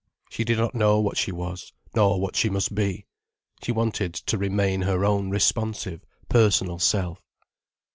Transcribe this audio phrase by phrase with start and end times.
[0.31, 3.05] She did not know what she was, nor what she must be.
[3.61, 7.21] She wanted to remain her own responsive, personal self.